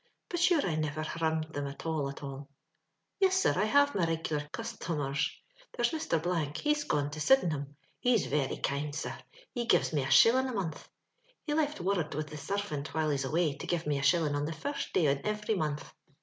[0.29, 2.49] But sure I niver harrumed them at all, at alL
[3.19, 5.29] Yis, sir, I have my rigular custhomers:
[5.75, 9.15] there's Mr., he's gone to Sydenham; he's very kind, sir.
[9.53, 10.89] He gives me a shiUing a month.
[11.43, 14.45] He left worrud with the sarvint while he's away to give me a shilling on
[14.45, 15.93] the first day in eveiy month.